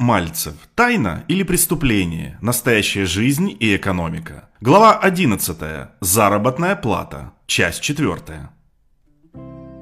Мальцев. 0.00 0.54
Тайна 0.74 1.24
или 1.28 1.42
преступление? 1.42 2.38
Настоящая 2.40 3.04
жизнь 3.04 3.54
и 3.60 3.76
экономика. 3.76 4.48
Глава 4.58 4.98
11. 4.98 5.58
Заработная 6.00 6.74
плата. 6.74 7.32
Часть 7.46 7.82
4. 7.82 8.48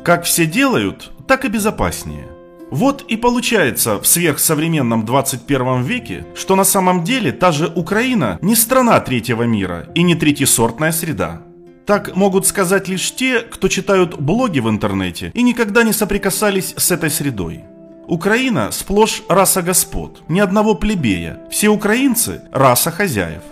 Как 0.04 0.25
все 0.25 0.45
делают, 0.45 1.12
так 1.29 1.45
и 1.45 1.49
безопаснее. 1.49 2.27
Вот 2.73 3.03
и 3.03 3.17
получается 3.17 4.01
в 4.01 4.09
сверхсовременном 4.09 5.04
21 5.04 5.82
веке, 5.82 6.27
что 6.35 6.57
на 6.57 6.64
самом 6.64 7.05
деле 7.05 7.30
та 7.30 7.53
же 7.53 7.69
Украина 7.69 8.41
не 8.43 8.57
страна 8.57 8.98
третьего 8.98 9.45
мира 9.45 9.87
и 9.95 10.03
не 10.03 10.16
третьесортная 10.16 10.91
среда. 10.91 11.43
Так 11.87 12.16
могут 12.16 12.45
сказать 12.45 12.89
лишь 12.89 13.14
те, 13.14 13.39
кто 13.39 13.69
читают 13.69 14.21
блоги 14.21 14.59
в 14.59 14.69
интернете 14.69 15.30
и 15.32 15.43
никогда 15.43 15.85
не 15.85 15.93
соприкасались 15.93 16.75
с 16.77 16.91
этой 16.91 17.09
средой. 17.09 17.62
Украина 18.09 18.70
сплошь 18.72 19.22
раса 19.29 19.61
господ, 19.61 20.22
ни 20.29 20.40
одного 20.40 20.75
плебея. 20.75 21.43
Все 21.50 21.68
украинцы– 21.68 22.40
раса 22.53 22.90
хозяев. 22.90 23.43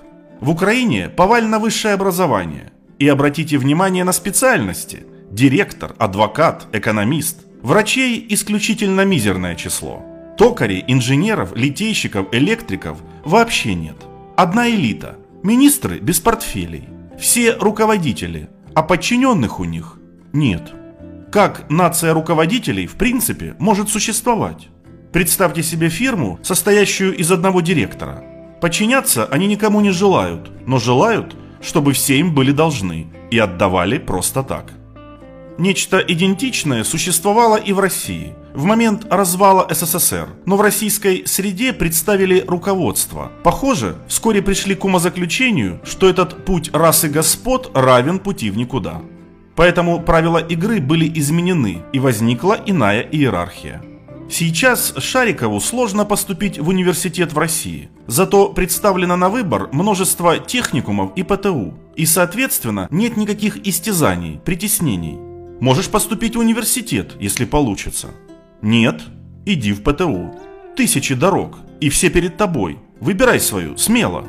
В 0.40 0.48
Украине 0.48 1.10
повально 1.10 1.58
высшее 1.58 1.92
образование. 1.92 2.72
И 2.98 3.06
обратите 3.06 3.58
внимание 3.58 4.02
на 4.02 4.12
специальности– 4.12 5.04
директор, 5.30 5.94
адвокат, 5.98 6.68
экономист. 6.72 7.40
Врачей 7.60 8.26
исключительно 8.30 9.04
мизерное 9.04 9.56
число. 9.56 10.02
Токарей, 10.38 10.82
инженеров, 10.86 11.54
литейщиков, 11.54 12.28
электриков 12.32 12.96
вообще 13.26 13.74
нет. 13.74 13.96
Одна 14.36 14.70
элита– 14.70 15.18
министры 15.42 15.98
без 15.98 16.18
портфелей. 16.18 16.88
Все 17.20 17.52
руководители, 17.52 18.48
а 18.74 18.82
подчиненных 18.82 19.60
у 19.60 19.64
них 19.64 19.98
нет. 20.32 20.72
Как 21.36 21.68
нация 21.68 22.14
руководителей 22.14 22.86
в 22.86 22.94
принципе 22.94 23.56
может 23.58 23.90
существовать? 23.90 24.68
Представьте 25.12 25.62
себе 25.62 25.90
фирму, 25.90 26.40
состоящую 26.42 27.14
из 27.14 27.30
одного 27.30 27.60
директора. 27.60 28.24
Подчиняться 28.62 29.26
они 29.26 29.46
никому 29.46 29.82
не 29.82 29.90
желают, 29.90 30.50
но 30.66 30.78
желают, 30.78 31.36
чтобы 31.60 31.92
все 31.92 32.16
им 32.16 32.34
были 32.34 32.52
должны 32.52 33.08
и 33.30 33.38
отдавали 33.38 33.98
просто 33.98 34.42
так. 34.42 34.72
Нечто 35.58 35.98
идентичное 35.98 36.84
существовало 36.84 37.56
и 37.56 37.74
в 37.74 37.80
России 37.80 38.32
в 38.54 38.64
момент 38.64 39.06
развала 39.10 39.68
СССР, 39.70 40.30
но 40.46 40.56
в 40.56 40.62
российской 40.62 41.26
среде 41.26 41.74
представили 41.74 42.46
руководство. 42.48 43.30
Похоже, 43.44 43.96
вскоре 44.08 44.40
пришли 44.40 44.74
к 44.74 44.86
умозаключению, 44.86 45.82
что 45.84 46.08
этот 46.08 46.46
путь 46.46 46.70
расы 46.72 47.10
господ 47.10 47.72
равен 47.74 48.20
пути 48.20 48.48
в 48.48 48.56
никуда. 48.56 49.02
Поэтому 49.56 50.00
правила 50.00 50.38
игры 50.38 50.80
были 50.80 51.10
изменены 51.18 51.82
и 51.92 51.98
возникла 51.98 52.58
иная 52.66 53.00
иерархия. 53.00 53.82
Сейчас 54.28 54.92
Шарикову 54.98 55.60
сложно 55.60 56.04
поступить 56.04 56.58
в 56.58 56.68
университет 56.68 57.32
в 57.32 57.38
России, 57.38 57.88
зато 58.06 58.48
представлено 58.48 59.16
на 59.16 59.28
выбор 59.28 59.68
множество 59.72 60.38
техникумов 60.38 61.12
и 61.14 61.22
ПТУ, 61.22 61.74
и 61.94 62.04
соответственно 62.06 62.88
нет 62.90 63.16
никаких 63.16 63.66
истязаний, 63.66 64.40
притеснений. 64.44 65.16
Можешь 65.60 65.88
поступить 65.88 66.36
в 66.36 66.40
университет, 66.40 67.12
если 67.20 67.44
получится. 67.44 68.08
Нет, 68.62 69.00
иди 69.46 69.72
в 69.72 69.82
ПТУ. 69.82 70.34
Тысячи 70.76 71.14
дорог, 71.14 71.58
и 71.80 71.88
все 71.88 72.10
перед 72.10 72.36
тобой. 72.36 72.78
Выбирай 73.00 73.38
свою, 73.38 73.76
смело. 73.76 74.24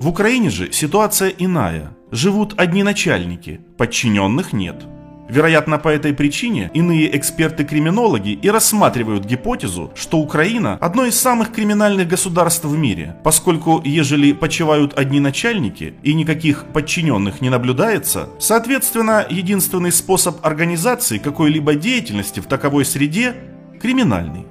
В 0.00 0.08
Украине 0.08 0.50
же 0.50 0.72
ситуация 0.72 1.28
иная. 1.28 1.90
Живут 2.14 2.54
одни 2.58 2.84
начальники, 2.84 3.60
подчиненных 3.76 4.52
нет. 4.52 4.84
Вероятно, 5.28 5.78
по 5.78 5.88
этой 5.88 6.14
причине 6.14 6.70
иные 6.72 7.16
эксперты-криминологи 7.16 8.38
и 8.40 8.50
рассматривают 8.50 9.24
гипотезу, 9.24 9.90
что 9.96 10.18
Украина– 10.18 10.78
одно 10.80 11.06
из 11.06 11.18
самых 11.20 11.50
криминальных 11.50 12.06
государств 12.06 12.66
в 12.66 12.78
мире, 12.78 13.16
поскольку 13.24 13.82
ежели 13.84 14.30
почивают 14.32 14.96
одни 14.96 15.18
начальники 15.18 15.94
и 16.04 16.14
никаких 16.14 16.66
подчиненных 16.66 17.40
не 17.40 17.50
наблюдается, 17.50 18.28
соответственно, 18.38 19.26
единственный 19.28 19.90
способ 19.90 20.36
организации 20.46 21.18
какой-либо 21.18 21.74
деятельности 21.74 22.38
в 22.38 22.46
таковой 22.46 22.84
среде– 22.84 23.34
криминальный. 23.82 24.46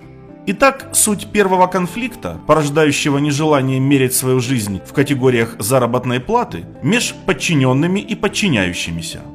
Итак, 0.45 0.89
суть 0.93 1.27
первого 1.27 1.67
конфликта, 1.67 2.39
порождающего 2.47 3.17
нежелание 3.17 3.79
мерить 3.79 4.13
свою 4.13 4.39
жизнь 4.39 4.81
в 4.85 4.93
категориях 4.93 5.55
заработной 5.59 6.19
платы, 6.19 6.65
меж 6.81 7.15
подчиненными 7.25 7.99
и 7.99 8.15
подчиняющимися– 8.15 9.21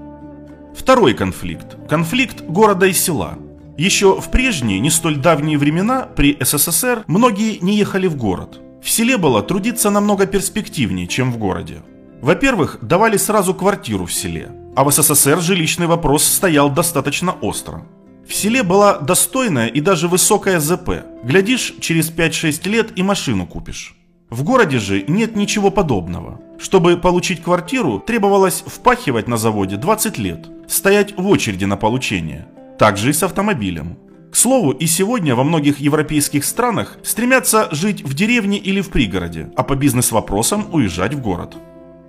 Второй 0.78 1.12
конфликт. 1.12 1.76
Конфликт 1.88 2.42
города 2.42 2.86
и 2.86 2.92
села. 2.92 3.36
Еще 3.76 4.20
в 4.20 4.30
прежние, 4.30 4.78
не 4.78 4.91
столь 4.91 5.16
давние 5.16 5.58
времена 5.58 6.08
при 6.16 6.36
СССР 6.41 7.02
многие 7.08 7.58
не 7.58 7.76
ехали 7.76 8.06
в 8.06 8.16
город. 8.16 8.60
В 8.82 8.88
селе 8.88 9.18
было 9.18 9.42
трудиться 9.42 9.91
намного 9.91 10.26
перспективнее, 10.26 11.08
чем 11.08 11.32
в 11.32 11.38
городе. 11.38 11.82
Во-первых, 12.22 12.78
давали 12.80 13.16
сразу 13.16 13.54
квартиру 13.54 14.06
в 14.06 14.12
селе, 14.12 14.50
а 14.76 14.84
в 14.84 14.92
СССР 14.92 15.41
жилищный 15.41 15.86
вопрос 15.86 16.24
стоял 16.24 16.70
достаточно 16.70 17.32
остро. 17.32 17.84
В 18.28 18.34
селе 18.34 18.62
была 18.62 18.99
достойная 18.99 19.69
и 19.69 19.81
даже 19.81 20.06
высокая 20.06 20.61
ЗП. 20.61 20.91
Глядишь, 21.25 21.75
через 21.81 22.11
5-6 22.11 22.69
лет 22.69 22.93
и 22.94 23.03
машину 23.03 23.47
купишь. 23.47 23.97
В 24.28 24.44
городе 24.44 24.78
же 24.78 25.03
нет 25.09 25.34
ничего 25.34 25.71
подобного. 25.71 26.39
Чтобы 26.59 26.99
получить 26.99 27.43
квартиру, 27.43 27.99
требовалось 27.99 28.62
впахивать 28.66 29.28
на 29.28 29.39
заводе 29.39 29.77
20 29.77 30.19
лет, 30.19 30.47
стоять 30.69 31.16
в 31.16 31.27
очереди 31.27 31.65
на 31.65 31.78
получение. 31.78 32.47
Так 32.78 32.99
же 32.99 33.11
и 33.11 33.12
с 33.15 33.22
автомобилем. 33.22 33.97
К 34.31 34.37
слову, 34.37 34.72
и 34.72 34.87
сегодня 34.87 35.34
во 35.34 35.43
многих 35.43 35.78
европейских 35.78 36.45
странах 36.45 36.99
стремятся 37.03 37.69
жить 37.71 38.05
в 38.05 38.12
деревне 38.12 38.59
или 38.59 38.83
в 38.83 38.91
пригороде, 38.91 39.50
а 39.56 39.62
по 39.62 39.75
бизнес-вопросам 39.75 40.66
уезжать 40.71 41.15
в 41.15 41.22
город. 41.22 41.56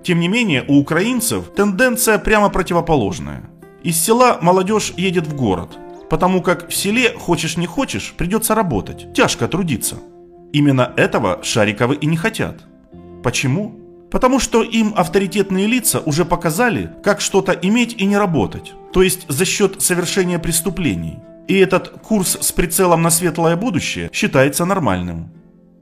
Тем 0.03 0.19
не 0.19 0.28
менее, 0.28 0.66
у 0.68 0.80
украинцев 0.80 1.46
тенденция 1.56 2.19
прямо 2.19 2.50
противоположная. 2.50 3.50
Из 3.84 3.97
села 3.97 4.40
молодежь 4.41 4.94
едет 4.97 5.25
в 5.25 5.36
город, 5.36 5.78
потому 6.09 6.41
как 6.41 6.69
в 6.69 6.73
селе, 6.73 7.13
хочешь 7.17 7.57
не 7.57 7.67
хочешь, 7.67 8.13
придется 8.17 8.55
работать, 8.55 9.13
тяжко 9.13 9.47
трудиться. 9.47 9.97
Именно 10.51 10.93
этого 10.97 11.39
Шариковы 11.43 11.95
и 11.95 12.05
не 12.05 12.17
хотят. 12.17 12.63
Почему? 13.23 13.79
Потому 14.09 14.39
что 14.39 14.63
им 14.63 14.93
авторитетные 14.95 15.67
лица 15.67 15.99
уже 15.99 16.25
показали, 16.25 16.91
как 17.03 17.21
что-то 17.21 17.51
иметь 17.51 17.93
и 17.93 18.05
не 18.05 18.17
работать, 18.17 18.73
то 18.91 19.03
есть 19.03 19.25
за 19.29 19.45
счет 19.45 19.81
совершения 19.81 20.39
преступлений. 20.39 21.19
И 21.47 21.55
этот 21.55 21.89
курс 22.01 22.37
с 22.41 22.51
прицелом 22.51 23.01
на 23.01 23.09
светлое 23.11 23.55
будущее 23.55 24.09
считается 24.11 24.65
нормальным. 24.65 25.31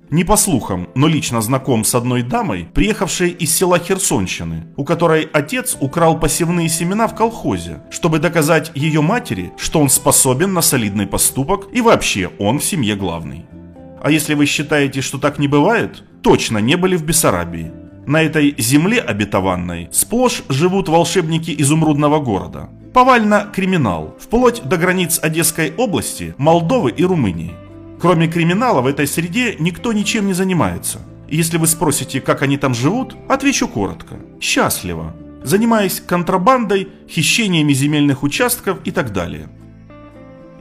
Не 0.09 0.23
по 0.23 0.38
слухам, 0.38 0.88
но 0.95 1.07
лично 1.07 1.41
знаком 1.41 1.84
с 1.84 1.94
одной 1.94 2.22
дамой, 2.22 2.69
приехавшей 2.73 3.29
из 3.31 3.53
села 3.53 3.78
Херсонщины, 3.78 4.68
у 4.78 4.85
которой 4.85 5.28
отец 5.34 5.75
украл 5.81 6.18
посевные 6.18 6.69
семена 6.69 7.07
в 7.07 7.16
колхозе, 7.16 7.81
чтобы 7.90 8.19
доказать 8.19 8.72
ее 8.73 9.01
матери, 9.01 9.51
что 9.57 9.81
он 9.81 9.90
способен 9.90 10.53
на 10.53 10.62
солидный 10.62 11.07
поступок 11.07 11.68
и 11.73 11.81
вообще 11.81 12.31
он 12.40 12.59
в 12.59 12.63
семье 12.63 12.95
главный. 12.95 13.45
А 14.01 14.09
если 14.09 14.34
вы 14.34 14.45
считаете, 14.45 15.01
что 15.01 15.18
так 15.18 15.40
не 15.40 15.50
бывает, 15.50 16.03
точно 16.22 16.59
не 16.59 16.78
были 16.78 16.95
в 16.95 17.03
Бессарабии. 17.03 17.74
На 18.06 18.22
этой 18.22 18.56
земле 18.57 19.01
обетованной 19.01 19.89
сплошь 19.91 20.44
живут 20.47 20.88
волшебники 20.88 21.53
изумрудного 21.57 22.22
города. 22.22 22.69
Повально 22.94 23.51
криминал, 23.53 24.16
вплоть 24.18 24.63
до 24.63 24.78
границ 24.78 25.19
Одесской 25.22 25.74
области, 25.75 26.34
Молдовы 26.38 26.91
и 26.91 27.03
Румынии. 27.03 27.66
Кроме 28.00 28.28
криминала 28.28 28.81
в 28.81 28.88
этой 28.88 29.08
среде 29.08 29.56
никто 29.58 29.91
ничем 29.91 30.28
не 30.28 30.34
занимается. 30.34 31.00
Если 31.28 31.58
вы 31.58 31.68
спросите, 31.68 32.22
как 32.22 32.41
они 32.41 32.58
там 32.58 32.74
живут, 32.74 33.16
отвечу 33.28 33.68
коротко. 33.68 34.16
Счастливо. 34.40 35.16
Занимаясь 35.44 36.00
контрабандой, 36.00 36.90
хищениями 37.09 37.74
земельных 37.74 38.24
участков 38.24 38.80
и 38.86 38.91
так 38.91 39.13
далее. 39.13 39.50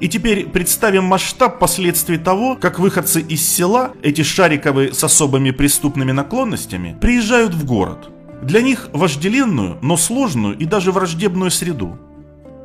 И 0.00 0.08
теперь 0.08 0.46
представим 0.46 1.04
масштаб 1.04 1.58
последствий 1.58 2.18
того, 2.18 2.56
как 2.56 2.78
выходцы 2.78 3.20
из 3.20 3.46
села, 3.46 3.92
эти 4.02 4.22
шариковые 4.22 4.92
с 4.92 5.02
особыми 5.02 5.52
преступными 5.52 6.12
наклонностями, 6.12 6.96
приезжают 7.00 7.54
в 7.54 7.64
город. 7.64 8.10
Для 8.42 8.60
них 8.60 8.90
вожделенную, 8.92 9.78
но 9.80 9.96
сложную 9.96 10.56
и 10.56 10.66
даже 10.66 10.92
враждебную 10.92 11.50
среду. 11.50 11.98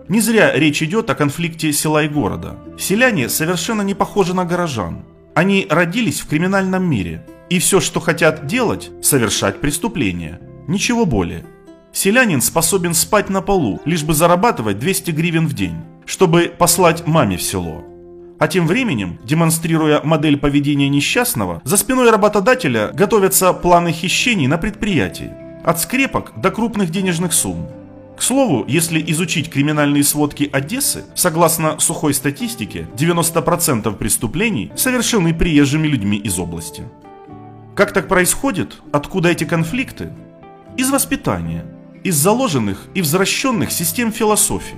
Не 0.07 0.19
зря 0.19 0.53
речь 0.53 0.81
идет 0.83 1.09
о 1.09 1.15
конфликте 1.15 1.71
села 1.71 2.03
и 2.03 2.07
города. 2.07 2.57
Селяне 2.77 3.30
совершенно 3.30 3.81
не 3.81 3.94
похожи 3.94 4.33
на 4.33 4.45
горожан. 4.45 5.06
Они 5.36 5.68
родились 5.69 6.21
в 6.21 6.27
криминальном 6.27 6.83
мире. 6.83 7.25
И 7.50 7.59
все, 7.59 7.80
что 7.80 8.00
хотят 8.00 8.48
делать, 8.48 8.92
совершать 9.01 9.62
преступления. 9.62 10.39
Ничего 10.68 11.06
более. 11.06 11.45
Селянин 11.94 12.42
способен 12.42 12.94
спать 12.94 13.30
на 13.30 13.42
полу, 13.42 13.81
лишь 13.86 14.03
бы 14.03 14.13
зарабатывать 14.13 14.80
200 14.80 15.12
гривен 15.12 15.48
в 15.48 15.53
день 15.53 15.75
чтобы 16.12 16.51
послать 16.57 17.07
маме 17.07 17.38
в 17.38 17.42
село. 17.42 17.86
А 18.38 18.47
тем 18.47 18.68
временем, 18.68 19.18
демонстрируя 19.24 20.01
модель 20.04 20.38
поведения 20.38 20.89
несчастного, 20.89 21.62
за 21.63 21.77
спиной 21.77 22.09
работодателя 22.09 22.92
готовятся 22.94 23.54
планы 23.54 23.94
хищений 23.94 24.47
на 24.47 24.57
предприятии. 24.57 25.31
От 25.63 25.80
скрепок 25.80 26.33
до 26.36 26.51
крупных 26.51 26.89
денежных 26.89 27.31
сумм. 27.31 27.68
К 28.21 28.23
слову, 28.23 28.65
если 28.68 29.03
изучить 29.07 29.50
криминальные 29.50 30.03
сводки 30.03 30.47
Одессы, 30.53 31.06
согласно 31.15 31.79
сухой 31.79 32.13
статистике, 32.13 32.88
90% 32.95 33.95
преступлений 33.95 34.71
совершены 34.75 35.33
приезжими 35.33 35.88
людьми 35.88 36.19
из 36.19 36.38
области. 36.38 36.83
Как 37.75 37.94
так 37.94 38.07
происходит? 38.07 38.79
Откуда 38.91 39.29
эти 39.29 39.44
конфликты? 39.44 40.13
Из 40.77 40.91
воспитания, 40.91 41.65
из 42.03 42.15
заложенных 42.15 42.89
и 42.94 43.01
возвращенных 43.01 43.71
систем 43.71 44.12
философии. 44.12 44.77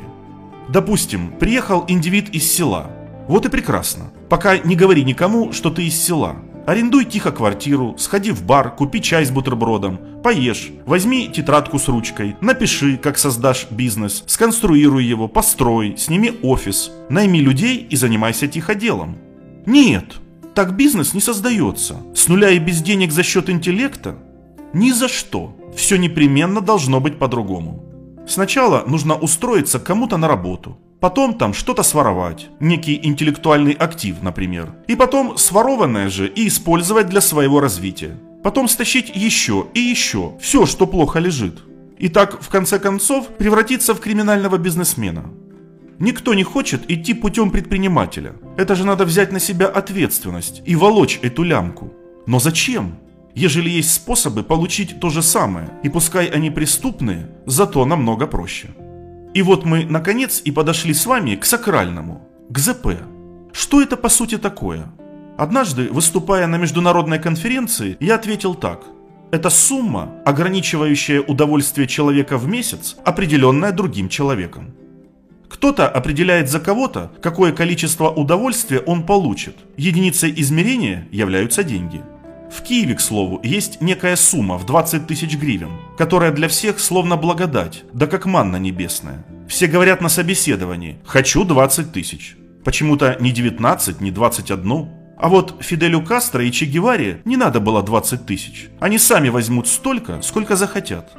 Допустим, 0.69 1.33
приехал 1.37 1.83
индивид 1.89 2.29
из 2.29 2.49
села. 2.49 2.91
Вот 3.27 3.45
и 3.45 3.49
прекрасно. 3.49 4.05
Пока 4.29 4.57
не 4.57 4.77
говори 4.77 5.03
никому, 5.03 5.51
что 5.51 5.69
ты 5.69 5.85
из 5.85 6.01
села. 6.01 6.37
Арендуй 6.65 7.03
тихо 7.03 7.33
квартиру, 7.33 7.95
сходи 7.97 8.31
в 8.31 8.45
бар, 8.45 8.73
купи 8.73 9.01
чай 9.01 9.25
с 9.25 9.31
бутербродом, 9.31 9.99
поешь, 10.23 10.71
возьми 10.85 11.27
тетрадку 11.27 11.77
с 11.77 11.89
ручкой, 11.89 12.37
напиши, 12.39 12.95
как 12.95 13.17
создашь 13.17 13.67
бизнес, 13.69 14.23
сконструируй 14.27 15.03
его, 15.03 15.27
построй, 15.27 15.97
сними 15.97 16.31
офис, 16.41 16.89
найми 17.09 17.41
людей 17.41 17.85
и 17.89 17.95
занимайся 17.97 18.47
тихо 18.47 18.75
делом. 18.75 19.17
Нет, 19.65 20.15
так 20.55 20.77
бизнес 20.77 21.13
не 21.13 21.19
создается. 21.19 21.97
С 22.15 22.29
нуля 22.29 22.49
и 22.49 22.59
без 22.59 22.81
денег 22.81 23.11
за 23.11 23.23
счет 23.23 23.49
интеллекта? 23.49 24.15
Ни 24.73 24.91
за 24.91 25.09
что. 25.09 25.57
Все 25.75 25.97
непременно 25.97 26.61
должно 26.61 27.01
быть 27.01 27.19
по-другому. 27.19 27.83
Сначала 28.25 28.85
нужно 28.87 29.15
устроиться 29.15 29.79
кому-то 29.79 30.15
на 30.15 30.29
работу, 30.29 30.77
потом 31.03 31.33
там 31.33 31.53
что-то 31.53 31.83
своровать, 31.83 32.47
некий 32.61 32.97
интеллектуальный 33.03 33.73
актив, 33.73 34.15
например, 34.21 34.73
и 34.87 34.95
потом 34.95 35.37
сворованное 35.37 36.09
же 36.09 36.29
и 36.29 36.47
использовать 36.47 37.09
для 37.09 37.19
своего 37.19 37.59
развития. 37.59 38.17
Потом 38.41 38.69
стащить 38.69 39.11
еще 39.13 39.67
и 39.73 39.81
еще 39.81 40.37
все, 40.39 40.65
что 40.65 40.87
плохо 40.87 41.19
лежит. 41.19 41.61
И 41.97 42.07
так, 42.07 42.41
в 42.41 42.47
конце 42.47 42.79
концов, 42.79 43.27
превратиться 43.37 43.93
в 43.93 43.99
криминального 43.99 44.57
бизнесмена. 44.57 45.25
Никто 45.99 46.33
не 46.33 46.43
хочет 46.43 46.89
идти 46.89 47.13
путем 47.13 47.51
предпринимателя. 47.51 48.35
Это 48.55 48.73
же 48.73 48.85
надо 48.85 49.03
взять 49.03 49.33
на 49.33 49.41
себя 49.41 49.67
ответственность 49.67 50.61
и 50.65 50.73
волочь 50.77 51.19
эту 51.21 51.43
лямку. 51.43 51.91
Но 52.27 52.39
зачем? 52.39 52.95
ежели 53.35 53.69
есть 53.69 53.91
способы 53.91 54.43
получить 54.43 54.99
то 54.99 55.09
же 55.09 55.21
самое, 55.21 55.69
и 55.83 55.89
пускай 55.89 56.27
они 56.27 56.51
преступные, 56.51 57.29
зато 57.45 57.85
намного 57.85 58.27
проще. 58.27 58.69
И 59.33 59.41
вот 59.41 59.65
мы, 59.65 59.85
наконец, 59.85 60.41
и 60.45 60.51
подошли 60.51 60.93
с 60.93 61.05
вами 61.05 61.35
к 61.35 61.45
сакральному, 61.45 62.27
к 62.49 62.59
ЗП. 62.59 62.87
Что 63.51 63.81
это 63.81 63.97
по 63.97 64.09
сути 64.09 64.37
такое? 64.37 64.91
Однажды, 65.37 65.89
выступая 65.89 66.45
на 66.45 66.57
международной 66.57 67.17
конференции, 67.19 67.97
я 67.99 68.15
ответил 68.15 68.53
так. 68.53 68.83
Это 69.31 69.49
сумма, 69.49 70.21
ограничивающая 70.25 71.21
удовольствие 71.21 71.87
человека 71.87 72.37
в 72.37 72.47
месяц, 72.47 72.95
определенная 73.03 73.71
другим 73.71 74.07
человеком. 74.07 74.75
Кто-то 75.49 75.89
определяет 75.89 76.49
за 76.49 76.59
кого-то, 76.59 77.11
какое 77.21 77.51
количество 77.51 78.09
удовольствия 78.09 78.79
он 78.79 79.03
получит. 79.03 79.55
Единицей 79.77 80.31
измерения 80.37 81.07
являются 81.11 81.63
деньги– 81.63 82.01
в 82.53 82.61
Киеве, 82.61 82.95
к 82.95 83.01
слову, 83.01 83.39
есть 83.43 83.81
некая 83.81 84.15
сумма 84.15 84.57
в 84.57 84.65
20 84.65 85.07
тысяч 85.07 85.35
гривен, 85.35 85.71
которая 85.97 86.31
для 86.31 86.47
всех 86.47 86.79
словно 86.79 87.17
благодать, 87.17 87.83
да 87.93 88.07
как 88.07 88.25
манна 88.25 88.57
небесная. 88.57 89.25
Все 89.47 89.67
говорят 89.67 90.01
на 90.01 90.09
собеседовании 90.09 90.99
«хочу 91.05 91.43
20 91.43 91.91
тысяч». 91.91 92.37
Почему-то 92.63 93.17
не 93.19 93.31
19, 93.31 94.01
не 94.01 94.11
21. 94.11 94.89
А 95.17 95.29
вот 95.29 95.55
Фиделю 95.61 96.01
Кастро 96.01 96.43
и 96.43 96.51
Че 96.51 96.65
Геваре 96.65 97.21
не 97.25 97.37
надо 97.37 97.59
было 97.59 97.83
20 97.83 98.25
тысяч. 98.25 98.69
Они 98.79 98.97
сами 98.97 99.29
возьмут 99.29 99.67
столько, 99.67 100.21
сколько 100.21 100.55
захотят. 100.55 101.11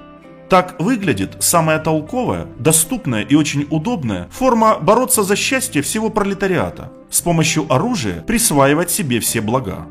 Так 0.48 0.80
выглядит 0.80 1.36
самая 1.40 1.78
толковая, 1.78 2.46
доступная 2.58 3.22
и 3.22 3.34
очень 3.34 3.66
удобная 3.70 4.28
форма 4.30 4.78
бороться 4.78 5.22
за 5.22 5.36
счастье 5.36 5.82
всего 5.82 6.10
пролетариата. 6.10 6.92
С 7.10 7.20
помощью 7.20 7.66
оружия 7.72 8.20
присваивать 8.22 8.90
себе 8.90 9.20
все 9.20 9.40
блага. 9.40 9.86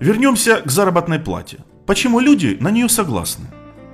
Вернемся 0.00 0.60
к 0.60 0.70
заработной 0.70 1.18
плате. 1.18 1.58
Почему 1.84 2.20
люди 2.20 2.56
на 2.60 2.70
нее 2.70 2.88
согласны? 2.88 3.46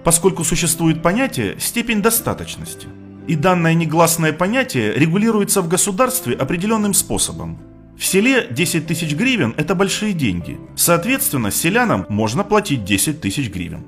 Поскольку 0.04 0.44
существует 0.44 1.02
понятие 1.02 1.56
«степень 1.58 2.02
достаточности». 2.02 2.88
И 3.26 3.36
данное 3.36 3.72
негласное 3.72 4.34
понятие 4.34 4.92
регулируется 4.92 5.62
в 5.62 5.68
государстве 5.68 6.34
определенным 6.34 6.92
способом. 6.92 7.58
В 7.98 8.04
селе 8.04 8.46
10 8.50 8.86
тысяч 8.86 9.14
гривен– 9.14 9.54
это 9.56 9.74
большие 9.74 10.12
деньги. 10.12 10.58
Соответственно, 10.76 11.50
селянам 11.50 12.04
можно 12.10 12.44
платить 12.44 12.84
10 12.84 13.22
тысяч 13.22 13.48
гривен. 13.50 13.86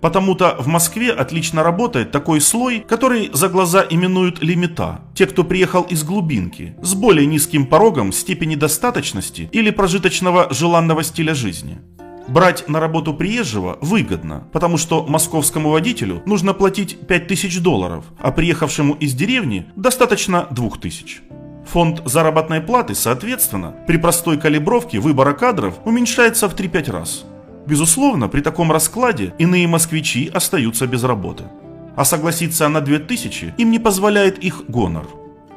Потому-то 0.00 0.56
в 0.58 0.66
Москве 0.66 1.10
отлично 1.12 1.62
работает 1.62 2.10
такой 2.12 2.40
слой, 2.40 2.80
который 2.80 3.30
за 3.32 3.48
глаза 3.48 3.84
именуют 3.88 4.42
лимита. 4.42 5.00
Те, 5.14 5.26
кто 5.26 5.44
приехал 5.44 5.82
из 5.82 6.04
глубинки, 6.04 6.76
с 6.82 6.94
более 6.94 7.26
низким 7.26 7.66
порогом 7.66 8.12
степени 8.12 8.54
достаточности 8.54 9.48
или 9.52 9.70
прожиточного 9.70 10.48
желанного 10.52 11.02
стиля 11.02 11.34
жизни. 11.34 11.78
Брать 12.28 12.68
на 12.68 12.80
работу 12.80 13.14
приезжего 13.14 13.78
выгодно, 13.80 14.48
потому 14.52 14.78
что 14.78 15.06
московскому 15.06 15.70
водителю 15.70 16.22
нужно 16.26 16.54
платить 16.54 16.98
5000 17.06 17.60
долларов, 17.60 18.04
а 18.18 18.32
приехавшему 18.32 18.94
из 18.94 19.14
деревни 19.14 19.66
достаточно 19.76 20.48
2000. 20.50 21.20
Фонд 21.68 22.02
заработной 22.04 22.60
платы, 22.60 22.94
соответственно, 22.94 23.74
при 23.86 23.96
простой 23.96 24.38
калибровке 24.38 24.98
выбора 24.98 25.34
кадров 25.34 25.74
уменьшается 25.84 26.48
в 26.48 26.54
3-5 26.54 26.90
раз. 26.90 27.24
Безусловно, 27.66 28.28
при 28.28 28.42
таком 28.42 28.70
раскладе 28.70 29.34
иные 29.38 29.66
москвичи 29.66 30.30
остаются 30.32 30.86
без 30.86 31.02
работы. 31.02 31.44
А 31.96 32.04
согласиться 32.04 32.68
на 32.68 32.80
2000 32.80 33.54
им 33.58 33.70
не 33.70 33.78
позволяет 33.78 34.38
их 34.38 34.64
гонор. 34.68 35.08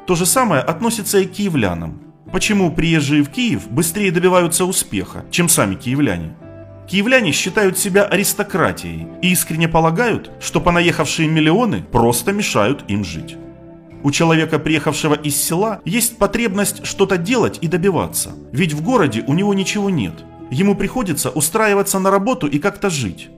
То 0.06 0.16
же 0.16 0.26
самое 0.26 0.60
относится 0.60 1.18
и 1.18 1.26
к 1.26 1.32
киевлянам. 1.32 2.00
Почему 2.32 2.72
приезжие 2.72 3.22
в 3.22 3.28
Киев 3.28 3.68
быстрее 3.68 4.10
добиваются 4.12 4.64
успеха, 4.64 5.24
чем 5.30 5.48
сами 5.48 5.74
киевляне? 5.74 6.36
Киевляне 6.88 7.32
считают 7.32 7.78
себя 7.78 8.04
аристократией 8.04 9.06
и 9.22 9.32
искренне 9.32 9.68
полагают, 9.68 10.30
что 10.40 10.60
понаехавшие 10.60 11.28
миллионы 11.28 11.82
просто 11.82 12.32
мешают 12.32 12.84
им 12.88 13.04
жить. 13.04 13.36
У 14.02 14.10
человека, 14.10 14.58
приехавшего 14.58 15.14
из 15.14 15.36
села, 15.36 15.80
есть 15.84 16.18
потребность 16.18 16.86
что-то 16.86 17.18
делать 17.18 17.58
и 17.60 17.68
добиваться, 17.68 18.30
ведь 18.52 18.72
в 18.72 18.82
городе 18.82 19.22
у 19.26 19.34
него 19.34 19.54
ничего 19.54 19.90
нет– 19.90 20.14
Ему 20.50 20.74
приходится 20.74 21.30
устраиваться 21.30 21.98
на 22.00 22.10
работу 22.10 22.48
и 22.48 22.58
как-то 22.58 22.90
жить. 22.90 23.28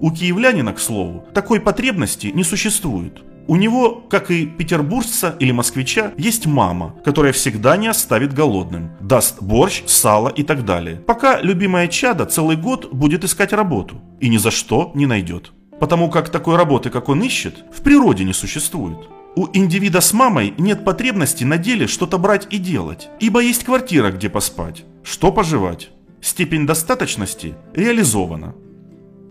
У 0.00 0.10
киевлянина, 0.10 0.72
к 0.72 0.80
слову, 0.80 1.26
такой 1.34 1.60
потребности 1.60 2.28
не 2.28 2.44
существует. 2.44 3.22
У 3.46 3.56
него, 3.56 4.02
как 4.08 4.30
и 4.30 4.46
петербуржца 4.46 5.36
или 5.38 5.52
москвича, 5.52 6.12
есть 6.16 6.46
мама, 6.46 6.94
которая 7.04 7.32
всегда 7.32 7.76
не 7.76 7.88
оставит 7.88 8.32
голодным, 8.32 8.92
даст 9.00 9.42
борщ, 9.42 9.82
сало 9.86 10.28
и 10.28 10.42
так 10.44 10.64
далее, 10.64 10.96
пока 10.96 11.40
любимая 11.40 11.88
чада 11.88 12.24
целый 12.24 12.56
год 12.56 12.92
будет 12.92 13.24
искать 13.24 13.52
работу 13.52 14.00
и 14.20 14.28
ни 14.28 14.38
за 14.38 14.50
что 14.50 14.92
не 14.94 15.06
найдет. 15.06 15.52
Потому 15.78 16.08
как 16.08 16.30
такой 16.30 16.56
работы, 16.56 16.88
как 16.88 17.08
он 17.08 17.22
ищет, 17.22 17.64
в 17.72 17.82
природе 17.82 18.24
не 18.24 18.32
существует. 18.32 18.98
У 19.34 19.48
индивида 19.52 20.00
с 20.00 20.12
мамой 20.12 20.54
нет 20.56 20.84
потребности 20.84 21.44
на 21.44 21.58
деле 21.58 21.86
что-то 21.86 22.18
брать 22.18 22.46
и 22.50 22.58
делать, 22.58 23.08
ибо 23.18 23.40
есть 23.40 23.64
квартира, 23.64 24.10
где 24.10 24.28
поспать, 24.28 24.84
что 25.02 25.32
пожевать 25.32 25.90
степень 26.22 26.66
достаточности 26.66 27.54
реализована. 27.74 28.54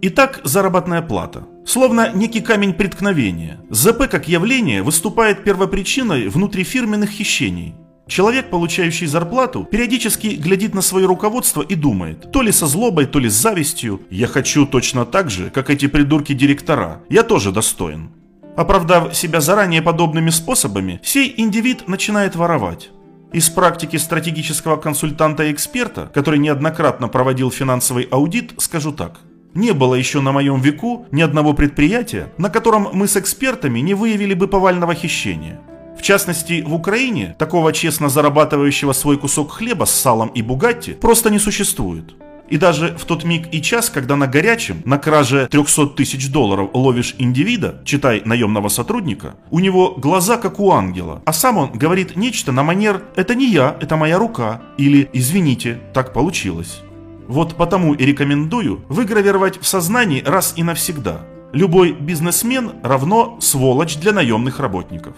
Итак, 0.02 0.42
заработная 0.44 1.02
плата. 1.02 1.48
Словно 1.66 2.12
некий 2.14 2.42
камень 2.42 2.74
преткновения. 2.74 3.60
ЗП 3.70 4.10
как 4.10 4.28
явление 4.28 4.84
выступает 4.84 5.44
первопричиной 5.44 6.28
внутрифирменных 6.28 7.10
хищений. 7.10 7.76
Человек, 8.08 8.50
получающий 8.50 9.08
зарплату, 9.08 9.64
периодически 9.64 10.28
глядит 10.28 10.74
на 10.74 10.82
свое 10.82 11.06
руководство 11.06 11.62
и 11.62 11.76
думает, 11.76 12.32
то 12.32 12.42
ли 12.42 12.52
со 12.52 12.68
злобой, 12.68 13.06
то 13.06 13.20
ли 13.20 13.30
с 13.30 13.34
завистью, 13.34 14.02
«Я 14.10 14.28
хочу 14.28 14.66
точно 14.66 15.06
так 15.06 15.30
же, 15.30 15.50
как 15.50 15.70
эти 15.70 15.88
придурки-директора, 15.88 17.04
я 17.10 17.24
тоже 17.24 17.52
достоин». 17.52 18.10
Оправдав 18.58 19.16
себя 19.16 19.40
заранее 19.40 19.82
подобными 19.82 20.30
способами, 20.30 21.00
сей 21.04 21.34
индивид 21.38 21.88
начинает 21.88 22.36
воровать. 22.36 22.90
Из 23.34 23.50
практики 23.50 23.96
стратегического 23.96 24.76
консультанта 24.76 25.44
и 25.44 25.54
эксперта, 25.54 26.12
который 26.14 26.38
неоднократно 26.38 27.08
проводил 27.08 27.50
финансовый 27.50 28.04
аудит, 28.12 28.54
скажу 28.58 28.92
так. 28.92 29.22
Не 29.54 29.72
было 29.72 29.96
еще 29.96 30.20
на 30.20 30.34
моем 30.34 30.60
веку 30.60 31.06
ни 31.12 31.22
одного 31.22 31.54
предприятия, 31.54 32.34
на 32.38 32.50
котором 32.50 32.90
мы 32.92 33.08
с 33.08 33.16
экспертами 33.16 33.80
не 33.80 33.94
выявили 33.94 34.34
бы 34.34 34.50
повального 34.50 34.94
хищения. 34.94 35.62
В 35.98 36.02
частности, 36.02 36.62
в 36.62 36.74
Украине 36.74 37.36
такого 37.40 37.72
честно 37.72 38.10
зарабатывающего 38.10 38.92
свой 38.92 39.18
кусок 39.18 39.52
хлеба 39.52 39.86
с 39.86 39.92
салом 39.92 40.30
и 40.30 40.42
бугатти 40.42 40.92
просто 40.92 41.30
не 41.30 41.40
существует. 41.40 42.14
И 42.52 42.58
даже 42.58 42.98
в 42.98 43.06
тот 43.06 43.24
миг 43.24 43.48
и 43.54 43.62
час, 43.62 43.90
когда 43.90 44.18
на 44.18 44.28
горячем, 44.28 44.82
на 44.84 44.98
краже 44.98 45.48
300 45.50 45.88
тысяч 45.88 46.30
долларов 46.30 46.70
ловишь 46.74 47.16
индивида, 47.18 47.82
читай 47.86 48.22
наемного 48.26 48.68
сотрудника, 48.68 49.36
у 49.52 49.60
него 49.60 49.96
глаза 49.96 50.36
как 50.36 50.60
у 50.60 50.72
ангела, 50.72 51.22
а 51.26 51.32
сам 51.32 51.58
он 51.58 51.72
говорит 51.72 52.18
нечто 52.18 52.52
на 52.52 52.64
манер 52.64 53.04
«это 53.16 53.36
не 53.36 53.50
я, 53.50 53.78
это 53.80 53.96
моя 53.96 54.20
рука» 54.20 54.62
или 54.78 55.10
«извините, 55.14 55.80
так 55.94 56.12
получилось». 56.12 56.82
Вот 57.30 57.56
потому 57.56 57.94
и 57.94 58.06
рекомендую 58.06 58.84
выгравировать 58.90 59.62
в 59.62 59.66
сознании 59.66 60.22
раз 60.22 60.54
и 60.58 60.64
навсегда. 60.64 61.22
Любой 61.54 61.94
бизнесмен 61.94 62.74
равно 62.84 63.38
сволочь 63.40 63.96
для 63.96 64.12
наемных 64.12 64.60
работников. 64.60 65.14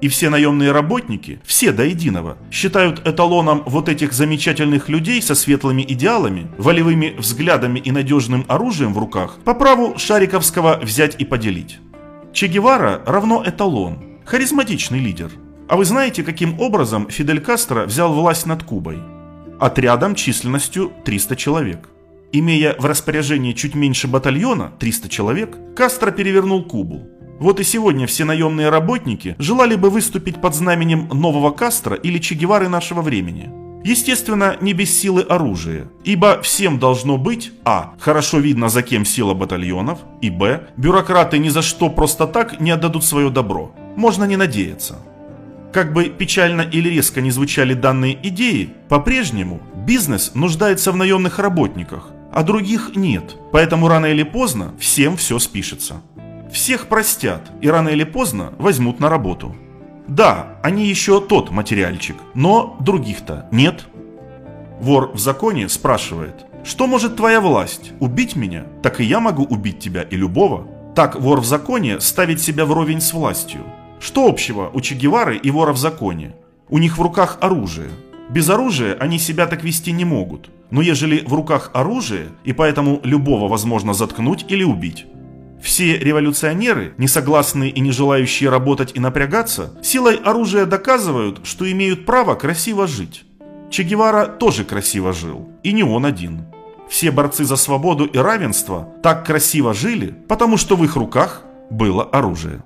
И 0.00 0.08
все 0.08 0.28
наемные 0.28 0.72
работники, 0.72 1.40
все 1.44 1.72
до 1.72 1.84
единого, 1.84 2.36
считают 2.50 3.06
эталоном 3.06 3.62
вот 3.66 3.88
этих 3.88 4.12
замечательных 4.12 4.88
людей 4.88 5.22
со 5.22 5.34
светлыми 5.34 5.82
идеалами, 5.82 6.48
волевыми 6.58 7.14
взглядами 7.16 7.78
и 7.78 7.90
надежным 7.90 8.44
оружием 8.48 8.92
в 8.92 8.98
руках 8.98 9.38
по 9.44 9.54
праву 9.54 9.96
Шариковского 9.96 10.80
взять 10.82 11.16
и 11.18 11.24
поделить. 11.24 11.78
Че 12.32 12.48
Гевара 12.48 13.02
равно 13.06 13.42
эталон, 13.46 14.20
харизматичный 14.24 14.98
лидер. 14.98 15.30
А 15.68 15.76
вы 15.76 15.84
знаете, 15.84 16.22
каким 16.22 16.60
образом 16.60 17.08
Фидель 17.08 17.40
Кастро 17.40 17.86
взял 17.86 18.12
власть 18.12 18.46
над 18.46 18.64
Кубой? 18.64 18.98
Отрядом 19.60 20.14
численностью 20.14 20.92
300 21.04 21.36
человек. 21.36 21.88
Имея 22.32 22.74
в 22.78 22.84
распоряжении 22.84 23.52
чуть 23.52 23.76
меньше 23.76 24.08
батальона, 24.08 24.72
300 24.80 25.08
человек, 25.08 25.56
Кастро 25.76 26.10
перевернул 26.10 26.64
Кубу. 26.64 27.08
Вот 27.38 27.60
и 27.60 27.64
сегодня 27.64 28.06
все 28.06 28.24
наемные 28.24 28.68
работники 28.68 29.34
желали 29.38 29.74
бы 29.74 29.90
выступить 29.90 30.40
под 30.40 30.54
знаменем 30.54 31.08
нового 31.12 31.50
Кастро 31.50 31.96
или 31.96 32.18
Че 32.18 32.34
Гевары 32.34 32.68
нашего 32.68 33.02
времени. 33.02 33.50
Естественно, 33.84 34.56
не 34.62 34.72
без 34.72 34.98
силы 34.98 35.20
оружия, 35.22 35.88
ибо 36.04 36.40
всем 36.40 36.78
должно 36.78 37.18
быть 37.18 37.52
а. 37.66 37.92
Хорошо 37.98 38.38
видно, 38.38 38.70
за 38.70 38.82
кем 38.82 39.04
сила 39.04 39.34
батальонов, 39.34 39.98
и 40.22 40.30
б. 40.30 40.68
Бюрократы 40.78 41.36
ни 41.36 41.50
за 41.50 41.60
что 41.60 41.90
просто 41.90 42.26
так 42.26 42.60
не 42.60 42.70
отдадут 42.70 43.04
свое 43.04 43.28
добро. 43.28 43.74
Можно 43.96 44.24
не 44.24 44.36
надеяться. 44.36 45.00
Как 45.70 45.92
бы 45.92 46.04
печально 46.04 46.62
или 46.62 46.88
резко 46.88 47.20
не 47.20 47.30
звучали 47.30 47.74
данные 47.74 48.18
идеи, 48.22 48.70
по-прежнему 48.88 49.60
бизнес 49.86 50.30
нуждается 50.34 50.90
в 50.92 50.96
наемных 50.96 51.38
работниках, 51.38 52.10
а 52.32 52.42
других 52.42 52.92
нет, 52.94 53.36
поэтому 53.52 53.88
рано 53.88 54.06
или 54.06 54.22
поздно 54.22 54.72
всем 54.78 55.16
все 55.18 55.38
спишется. 55.38 56.00
Всех 56.54 56.86
простят 56.86 57.50
и 57.60 57.68
рано 57.68 57.88
или 57.88 58.04
поздно 58.04 58.52
возьмут 58.58 59.00
на 59.00 59.08
работу. 59.08 59.56
Да, 60.06 60.56
они 60.62 60.86
еще 60.86 61.20
тот 61.20 61.50
материальчик, 61.50 62.14
но 62.34 62.76
других-то 62.78 63.48
нет. 63.50 63.86
Вор 64.80 65.10
в 65.12 65.18
законе 65.18 65.68
спрашивает, 65.68 66.46
что 66.62 66.86
может 66.86 67.16
твоя 67.16 67.40
власть, 67.40 67.90
убить 67.98 68.36
меня? 68.36 68.66
Так 68.84 69.00
и 69.00 69.04
я 69.04 69.18
могу 69.18 69.42
убить 69.42 69.80
тебя 69.80 70.02
и 70.02 70.14
любого. 70.14 70.68
Так 70.94 71.20
вор 71.20 71.40
в 71.40 71.44
законе 71.44 71.98
ставит 71.98 72.40
себя 72.40 72.64
вровень 72.66 73.00
с 73.00 73.12
властью. 73.12 73.62
Что 73.98 74.28
общего 74.28 74.70
у 74.72 74.80
Че 74.80 74.94
Гевары 74.94 75.36
и 75.36 75.50
вора 75.50 75.72
в 75.72 75.78
законе? 75.78 76.36
У 76.68 76.78
них 76.78 76.98
в 76.98 77.02
руках 77.02 77.38
оружие. 77.40 77.90
Без 78.30 78.48
оружия 78.48 78.94
они 79.00 79.18
себя 79.18 79.48
так 79.48 79.64
вести 79.64 79.90
не 79.90 80.04
могут. 80.04 80.50
Но 80.70 80.82
ежели 80.82 81.24
в 81.26 81.34
руках 81.34 81.72
оружие, 81.74 82.28
и 82.44 82.52
поэтому 82.52 83.00
любого 83.02 83.48
возможно 83.48 83.92
заткнуть 83.92 84.44
или 84.48 84.62
убить. 84.62 85.06
Все 85.64 85.96
революционеры, 85.98 86.92
не 86.98 87.08
согласные 87.08 87.70
и 87.70 87.80
не 87.80 87.90
желающие 87.90 88.50
работать 88.50 88.92
и 88.94 89.00
напрягаться, 89.00 89.72
силой 89.82 90.16
оружия 90.16 90.66
доказывают, 90.66 91.40
что 91.42 91.70
имеют 91.72 92.04
право 92.04 92.34
красиво 92.34 92.86
жить. 92.86 93.24
Че 93.70 93.84
Гевара 93.84 94.26
тоже 94.26 94.64
красиво 94.64 95.14
жил, 95.14 95.48
и 95.62 95.72
не 95.72 95.82
он 95.82 96.04
один. 96.04 96.44
Все 96.90 97.10
борцы 97.10 97.46
за 97.46 97.56
свободу 97.56 98.04
и 98.04 98.18
равенство 98.18 98.92
так 99.02 99.24
красиво 99.24 99.72
жили, 99.72 100.14
потому 100.28 100.58
что 100.58 100.76
в 100.76 100.84
их 100.84 100.96
руках 100.96 101.40
было 101.70 102.04
оружие. 102.04 102.62